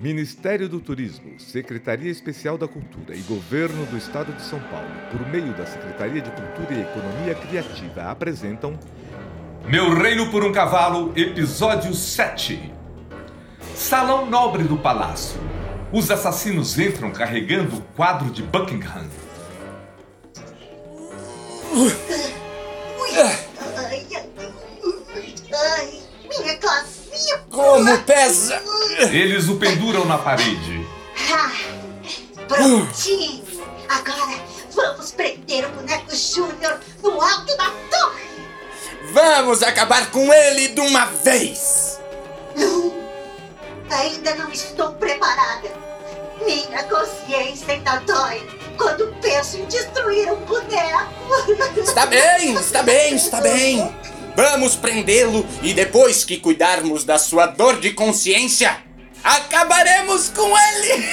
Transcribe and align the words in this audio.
Ministério 0.00 0.66
do 0.66 0.80
Turismo, 0.80 1.38
Secretaria 1.38 2.10
Especial 2.10 2.56
da 2.56 2.66
Cultura 2.66 3.14
e 3.14 3.20
Governo 3.20 3.84
do 3.84 3.98
Estado 3.98 4.32
de 4.32 4.40
São 4.40 4.58
Paulo, 4.58 4.88
por 5.12 5.28
meio 5.28 5.52
da 5.52 5.66
Secretaria 5.66 6.22
de 6.22 6.30
Cultura 6.30 6.72
e 6.72 6.80
Economia 6.80 7.34
Criativa, 7.34 8.04
apresentam 8.04 8.80
Meu 9.66 9.94
Reino 9.94 10.30
por 10.30 10.42
um 10.42 10.52
Cavalo, 10.52 11.12
episódio 11.14 11.92
7. 11.92 12.72
Salão 13.74 14.24
Nobre 14.24 14.64
do 14.64 14.78
Palácio. 14.78 15.38
Os 15.92 16.10
assassinos 16.10 16.78
entram 16.78 17.10
carregando 17.10 17.76
o 17.76 17.82
quadro 17.94 18.30
de 18.30 18.42
Buckingham. 18.42 19.04
Ai, 23.12 23.36
ai, 25.52 26.00
minha 26.26 26.56
calcinha. 26.56 27.38
Como 27.50 27.98
pesa! 28.04 28.79
Eles 29.08 29.48
o 29.48 29.56
penduram 29.56 30.04
na 30.04 30.18
parede. 30.18 30.86
Ah, 31.32 31.50
prontinho. 32.46 33.42
Agora 33.88 34.38
vamos 34.74 35.10
prender 35.12 35.64
o 35.64 35.70
boneco 35.70 36.14
Júnior 36.14 36.78
no 37.02 37.20
alto 37.20 37.56
da 37.56 37.70
torre. 37.90 38.30
Vamos 39.12 39.62
acabar 39.62 40.10
com 40.10 40.32
ele 40.32 40.68
de 40.68 40.80
uma 40.80 41.06
vez! 41.06 41.98
Não, 42.54 42.92
ainda 43.90 44.34
não 44.34 44.50
estou 44.50 44.92
preparada. 44.92 45.70
Minha 46.44 46.82
consciência 46.84 47.72
ainda 47.72 47.96
dói 48.00 48.46
quando 48.76 49.14
penso 49.20 49.56
em 49.56 49.64
destruir 49.64 50.30
um 50.30 50.44
boneco. 50.44 51.10
Está 51.76 52.06
bem, 52.06 52.54
está 52.54 52.82
bem, 52.82 53.14
está 53.14 53.40
bem! 53.40 53.94
Vamos 54.36 54.76
prendê-lo 54.76 55.44
e 55.62 55.74
depois 55.74 56.24
que 56.24 56.38
cuidarmos 56.38 57.04
da 57.04 57.18
sua 57.18 57.46
dor 57.46 57.80
de 57.80 57.92
consciência, 57.92 58.78
acabaremos 59.22 60.28
com 60.30 60.48
ele! 60.56 61.08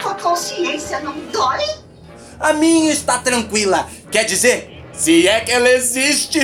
Tua 0.00 0.14
consciência 0.14 1.00
não 1.00 1.12
dói? 1.32 1.64
A 2.38 2.52
minha 2.52 2.92
está 2.92 3.18
tranquila, 3.18 3.88
quer 4.10 4.24
dizer, 4.24 4.84
se 4.92 5.26
é 5.26 5.40
que 5.40 5.50
ela 5.50 5.68
existe! 5.68 6.40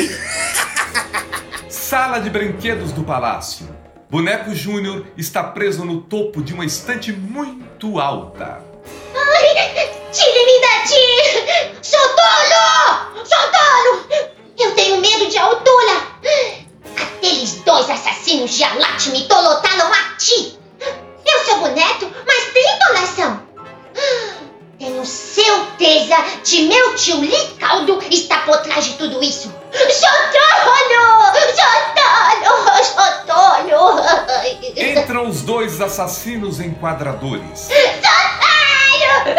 Sala 1.68 2.18
de 2.18 2.30
brinquedos 2.30 2.92
do 2.92 3.04
palácio. 3.04 3.68
Boneco 4.10 4.54
Júnior 4.54 5.06
está 5.16 5.42
preso 5.42 5.84
no 5.84 6.00
topo 6.00 6.42
de 6.42 6.52
uma 6.52 6.64
estante 6.64 7.12
muito 7.12 7.98
alta. 7.98 8.62
Tire-me 10.14 10.60
daqui! 10.60 11.82
Sou 11.82 11.98
tolo! 12.00 13.24
Sou 13.24 13.50
tolo! 13.50 14.28
Eu 14.56 14.72
tenho 14.76 14.98
medo 14.98 15.28
de 15.28 15.36
altura! 15.36 16.06
Aqueles 16.96 17.54
dois 17.64 17.90
assassinos 17.90 18.52
de 18.52 18.62
Alat 18.62 19.08
me 19.08 19.26
de 26.42 26.62
meu 26.62 26.94
tio 26.94 27.20
Licaldo 27.20 28.02
está 28.10 28.38
por 28.38 28.58
trás 28.58 28.84
de 28.84 28.94
tudo 28.94 29.22
isso! 29.22 29.52
Tolo! 31.94 32.84
Sou 32.84 33.12
tolo! 33.26 34.00
Entram 34.76 35.28
os 35.28 35.42
dois 35.42 35.80
assassinos 35.80 36.60
enquadradores. 36.60 37.68
Tolo! 37.68 39.34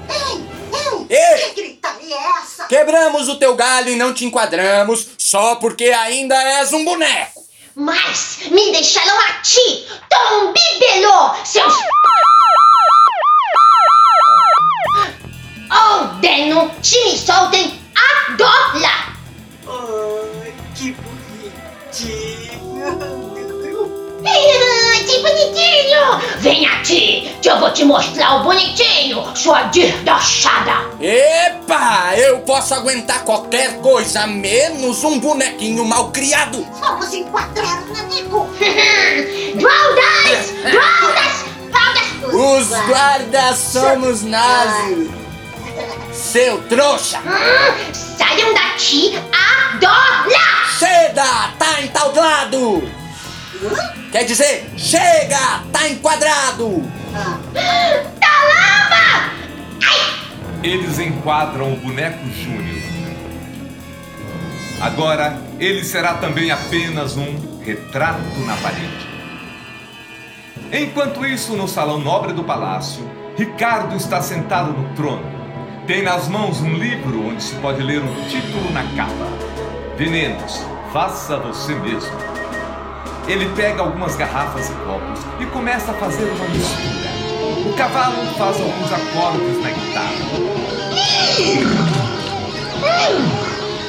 Sou 0.00 0.52
tolo! 0.78 1.08
Ei, 1.08 1.18
Ei! 1.18 1.38
que 1.50 1.62
gritaria 1.62 2.16
é 2.16 2.40
essa? 2.40 2.64
Quebramos 2.64 3.28
o 3.28 3.36
teu 3.36 3.54
galho 3.54 3.90
e 3.90 3.96
não 3.96 4.14
te 4.14 4.24
enquadramos 4.24 5.08
só 5.18 5.56
porque 5.56 5.84
ainda 5.86 6.34
és 6.60 6.72
um 6.72 6.84
boneco! 6.84 7.42
Mas 7.74 8.38
me 8.50 8.70
deixaram 8.70 9.18
a 9.18 9.32
ti, 9.42 9.86
Tom 10.10 10.52
Bibelô, 10.52 11.34
seus... 11.44 11.74
Ordeno 15.72 16.70
te 16.82 17.02
me 17.04 17.16
soltem 17.16 17.80
agora! 17.96 19.16
Ai, 19.66 20.52
que 20.74 20.92
bonitinho. 20.92 22.52
Ah, 24.24 25.02
Que 25.06 25.18
bonitinho! 25.20 26.38
Vem 26.38 26.66
aqui, 26.66 27.34
que 27.40 27.50
eu 27.50 27.58
vou 27.58 27.70
te 27.72 27.84
mostrar 27.84 28.36
o 28.36 28.44
bonitinho, 28.44 29.24
sua 29.34 29.62
desdochada! 29.64 30.90
Epa! 31.00 32.14
Eu 32.16 32.40
posso 32.40 32.74
aguentar 32.74 33.24
qualquer 33.24 33.80
coisa, 33.80 34.26
menos 34.26 35.02
um 35.04 35.18
bonequinho 35.18 35.84
mal 35.84 36.10
criado! 36.12 36.66
Vamos 36.80 37.12
enquadrar 37.14 37.82
o 37.82 37.92
nanico. 37.92 38.46
Guardas! 39.58 40.52
Guardas! 40.62 41.44
Guardas! 41.70 42.34
Os 42.34 42.68
guardas 42.86 43.58
somos 43.58 44.22
nós! 44.22 45.22
Seu 46.12 46.62
trouxa! 46.64 47.18
Hum, 47.20 47.92
Saiam 47.92 48.54
daqui 48.54 49.14
agora! 49.16 50.68
Chega! 50.78 51.52
Tá 51.58 51.82
entaudado! 51.82 52.82
Quer 54.10 54.24
dizer, 54.24 54.70
chega! 54.76 55.62
Tá 55.72 55.88
enquadrado! 55.88 56.82
Talamba! 58.20 59.32
Eles 60.62 60.98
enquadram 60.98 61.72
o 61.72 61.76
boneco 61.76 62.24
Júnior. 62.30 62.82
Agora, 64.80 65.40
ele 65.58 65.84
será 65.84 66.14
também 66.14 66.50
apenas 66.50 67.16
um 67.16 67.60
retrato 67.62 68.38
na 68.46 68.56
parede. 68.56 69.08
Enquanto 70.72 71.24
isso, 71.26 71.54
no 71.54 71.68
salão 71.68 71.98
nobre 71.98 72.32
do 72.32 72.42
palácio, 72.42 73.08
Ricardo 73.36 73.94
está 73.96 74.20
sentado 74.20 74.72
no 74.72 74.94
trono. 74.94 75.41
Tem 75.86 76.00
nas 76.00 76.28
mãos 76.28 76.60
um 76.60 76.74
livro 76.74 77.26
onde 77.26 77.42
se 77.42 77.56
pode 77.56 77.82
ler 77.82 78.00
um 78.00 78.14
título 78.28 78.70
na 78.72 78.84
capa: 78.96 79.26
Venenos, 79.96 80.64
faça 80.92 81.36
você 81.38 81.74
mesmo. 81.74 82.12
Ele 83.26 83.46
pega 83.56 83.82
algumas 83.82 84.14
garrafas 84.14 84.70
e 84.70 84.72
copos 84.72 85.20
e 85.40 85.46
começa 85.46 85.90
a 85.90 85.94
fazer 85.94 86.24
uma 86.24 86.48
mistura. 86.48 87.12
O 87.68 87.72
cavalo 87.74 88.24
faz 88.38 88.60
alguns 88.60 88.92
acordes 88.92 89.60
na 89.60 89.70
guitarra. 89.70 90.62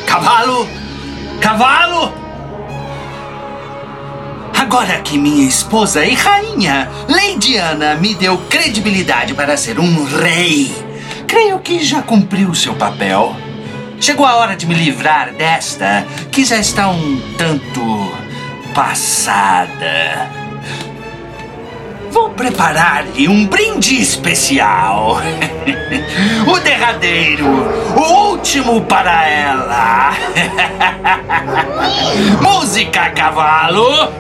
Cavalo! 0.08 0.68
Cavalo! 1.40 2.14
Agora 4.58 5.00
que 5.02 5.18
minha 5.20 5.48
esposa 5.48 6.04
e 6.04 6.16
rainha, 6.16 6.90
Lady 7.08 7.58
Ana, 7.58 7.96
me 7.96 8.16
deu 8.16 8.38
credibilidade 8.50 9.36
para 9.36 9.58
ser 9.58 9.80
um 9.80 10.06
rei, 10.06 10.72
creio 11.34 11.58
que 11.58 11.84
já 11.84 12.00
cumpriu 12.04 12.54
seu 12.54 12.76
papel. 12.76 13.36
Chegou 14.00 14.24
a 14.24 14.36
hora 14.36 14.56
de 14.56 14.68
me 14.68 14.76
livrar 14.76 15.34
desta, 15.34 16.06
que 16.32 16.46
já 16.46 16.58
está 16.58 16.90
um 16.90 17.20
tanto 17.40 17.82
passada. 18.76 20.30
Vou 22.12 22.30
preparar-lhe 22.30 23.28
um 23.28 23.48
brinde 23.48 24.00
especial. 24.00 25.18
o 26.46 26.60
derradeiro, 26.60 27.48
o 27.98 28.30
último 28.30 28.82
para 28.82 29.28
ela. 29.28 30.14
Música, 32.44 33.10
cavalo! 33.10 34.14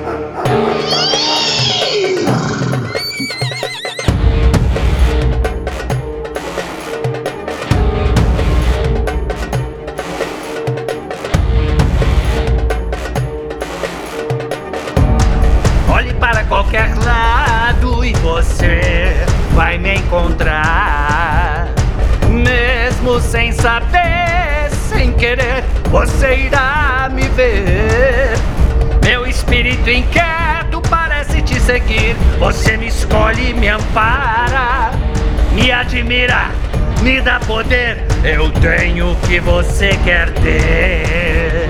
Mesmo 23.03 23.19
sem 23.19 23.51
saber, 23.51 24.71
sem 24.87 25.11
querer, 25.11 25.61
você 25.91 26.35
irá 26.45 27.09
me 27.11 27.23
ver. 27.23 28.31
Meu 29.03 29.27
espírito 29.27 29.89
inquieto 29.89 30.81
parece 30.89 31.41
te 31.41 31.59
seguir. 31.59 32.15
Você 32.39 32.77
me 32.77 32.87
escolhe 32.87 33.53
me 33.55 33.67
ampara. 33.67 34.91
Me 35.51 35.69
admira, 35.69 36.49
me 37.01 37.19
dá 37.19 37.41
poder. 37.41 38.05
Eu 38.23 38.49
tenho 38.51 39.11
o 39.11 39.15
que 39.17 39.37
você 39.41 39.89
quer 40.05 40.29
ter. 40.35 41.69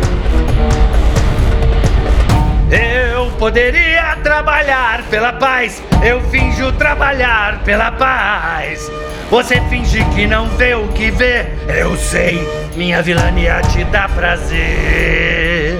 Eu 3.11 3.31
poderia 3.39 4.15
trabalhar 4.17 5.01
pela 5.09 5.33
paz, 5.33 5.81
eu 6.03 6.21
finjo 6.29 6.71
trabalhar 6.73 7.63
pela 7.63 7.91
paz. 7.91 8.87
Você 9.33 9.59
finge 9.61 10.05
que 10.13 10.27
não 10.27 10.47
vê 10.47 10.75
o 10.75 10.87
que 10.89 11.09
vê, 11.09 11.47
eu 11.67 11.97
sei, 11.97 12.47
minha 12.75 13.01
vilania 13.01 13.61
te 13.63 13.83
dá 13.85 14.07
prazer. 14.07 15.75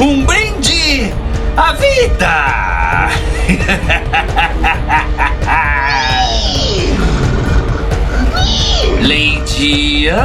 Um 0.00 0.24
brinde 0.24 1.12
a 1.56 1.72
vida! 1.72 3.08
Leidiana, 9.02 10.22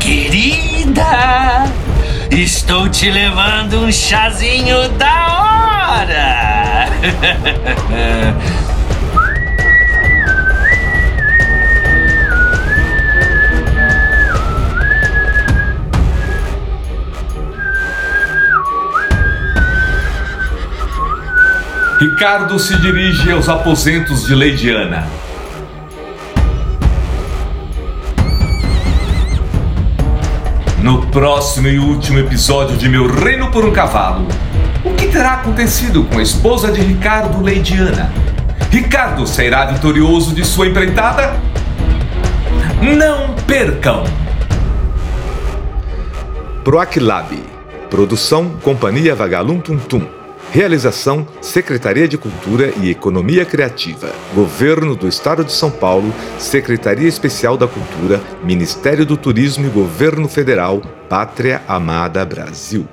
querida, 0.00 1.66
estou 2.32 2.88
te 2.88 3.08
levando 3.12 3.74
um 3.74 3.92
chazinho 3.92 4.88
da 4.88 6.00
hora! 6.02 6.88
Ricardo 22.18 22.58
se 22.58 22.76
dirige 22.80 23.30
aos 23.30 23.48
aposentos 23.48 24.26
de 24.26 24.34
Lady 24.34 24.70
Ana. 24.70 25.06
No 30.82 31.06
próximo 31.06 31.68
e 31.68 31.78
último 31.78 32.18
episódio 32.18 32.76
de 32.76 32.88
Meu 32.88 33.06
Reino 33.06 33.52
por 33.52 33.64
um 33.64 33.70
Cavalo, 33.70 34.26
o 34.84 34.92
que 34.94 35.06
terá 35.06 35.34
acontecido 35.34 36.02
com 36.06 36.18
a 36.18 36.22
esposa 36.22 36.72
de 36.72 36.80
Ricardo, 36.80 37.40
Lady 37.40 37.78
Ana? 37.78 38.12
Ricardo 38.68 39.24
sairá 39.24 39.66
vitorioso 39.66 40.34
de 40.34 40.44
sua 40.44 40.66
empreitada? 40.66 41.40
Não 42.82 43.36
percam! 43.46 44.02
Proaclab. 46.64 47.40
Produção 47.88 48.56
Companhia 48.60 49.14
Vagalum 49.14 49.60
Tum 49.60 49.78
Tum. 49.78 50.18
Realização 50.50 51.26
Secretaria 51.42 52.08
de 52.08 52.16
Cultura 52.16 52.72
e 52.80 52.90
Economia 52.90 53.44
Criativa. 53.44 54.10
Governo 54.34 54.96
do 54.96 55.06
Estado 55.06 55.44
de 55.44 55.52
São 55.52 55.70
Paulo, 55.70 56.12
Secretaria 56.38 57.06
Especial 57.06 57.58
da 57.58 57.68
Cultura, 57.68 58.22
Ministério 58.42 59.04
do 59.04 59.16
Turismo 59.16 59.66
e 59.66 59.70
Governo 59.70 60.26
Federal, 60.26 60.80
Pátria 61.06 61.62
Amada 61.68 62.24
Brasil. 62.24 62.88